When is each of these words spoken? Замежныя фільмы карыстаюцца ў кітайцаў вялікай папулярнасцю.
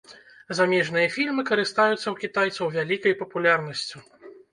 Замежныя 0.59 1.09
фільмы 1.15 1.43
карыстаюцца 1.49 1.99
ў 1.99 2.13
кітайцаў 2.23 2.71
вялікай 2.77 3.13
папулярнасцю. 3.21 4.03